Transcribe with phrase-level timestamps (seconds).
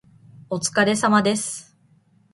[0.49, 1.77] お疲れ様です